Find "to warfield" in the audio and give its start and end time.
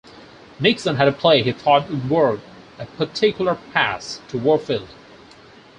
4.29-4.89